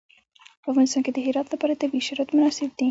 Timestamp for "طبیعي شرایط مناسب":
1.81-2.69